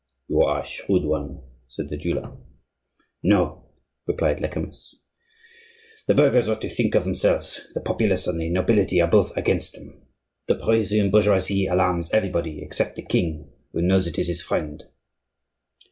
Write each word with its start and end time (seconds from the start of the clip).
"You 0.27 0.41
are 0.41 0.63
a 0.63 0.65
shrewd 0.65 1.03
one," 1.05 1.43
said 1.67 1.89
the 1.89 1.95
jeweller. 1.95 2.35
"No," 3.21 3.69
replied 4.07 4.39
Lecamus. 4.39 4.95
"The 6.07 6.15
burghers 6.15 6.49
ought 6.49 6.61
to 6.61 6.69
think 6.71 6.95
of 6.95 7.03
themselves; 7.03 7.67
the 7.75 7.81
populace 7.81 8.25
and 8.25 8.41
the 8.41 8.49
nobility 8.49 8.99
are 8.99 9.07
both 9.07 9.37
against 9.37 9.73
them. 9.73 10.07
The 10.47 10.55
Parisian 10.55 11.11
bourgeoisie 11.11 11.67
alarms 11.67 12.09
everybody 12.11 12.63
except 12.63 12.95
the 12.95 13.03
king, 13.03 13.51
who 13.73 13.83
knows 13.83 14.07
it 14.07 14.17
is 14.17 14.25
his 14.27 14.41
friend." 14.41 14.85